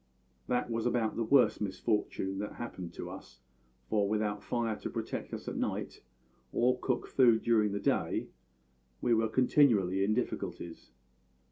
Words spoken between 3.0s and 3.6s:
us,